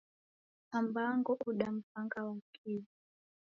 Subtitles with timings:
[0.77, 2.81] Ambango udaw'angwa Wakio